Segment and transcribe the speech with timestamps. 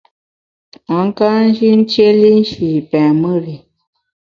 [0.97, 3.55] A ka nji ntiéli nshi pèn mùr i.